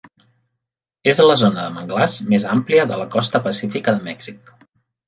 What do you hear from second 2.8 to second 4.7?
de la costa pacífica de Mèxic.